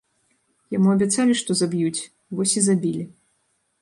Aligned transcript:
Яму 0.77 0.91
абяцалі, 0.93 1.33
што 1.41 1.57
заб'юць, 1.61 2.07
вось 2.41 2.57
і 2.63 2.67
забілі. 2.69 3.03